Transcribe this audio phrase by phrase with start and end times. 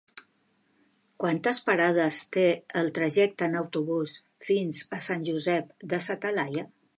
[1.23, 2.45] Quantes parades té
[2.81, 4.17] el trajecte en autobús
[4.49, 6.67] fins a Sant Josep de sa Talaia?